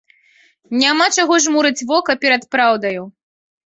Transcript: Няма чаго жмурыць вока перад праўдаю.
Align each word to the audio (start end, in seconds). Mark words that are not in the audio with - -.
Няма 0.85 1.05
чаго 1.17 1.39
жмурыць 1.45 1.85
вока 1.93 2.19
перад 2.27 2.43
праўдаю. 2.59 3.01